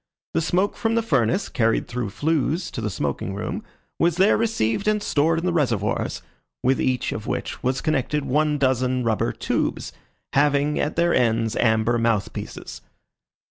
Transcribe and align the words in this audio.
The 0.33 0.41
smoke 0.41 0.75
from 0.77 0.95
the 0.95 1.03
furnace, 1.03 1.47
carried 1.47 1.87
through 1.87 2.09
flues 2.09 2.71
to 2.71 2.81
the 2.81 2.89
smoking 2.89 3.35
room, 3.35 3.63
was 3.99 4.17
there 4.17 4.35
received 4.35 4.87
and 4.87 4.99
stored 5.03 5.37
in 5.37 5.45
the 5.45 5.53
reservoirs, 5.53 6.23
with 6.63 6.81
each 6.81 7.11
of 7.11 7.27
which 7.27 7.61
was 7.61 7.81
connected 7.81 8.25
one 8.25 8.57
dozen 8.57 9.03
rubber 9.03 9.31
tubes, 9.31 9.93
having 10.33 10.79
at 10.79 10.95
their 10.95 11.13
ends 11.13 11.55
amber 11.57 11.99
mouth 11.99 12.33
pieces. 12.33 12.81